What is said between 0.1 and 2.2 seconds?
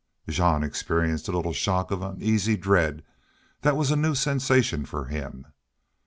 Jean experienced a little shock of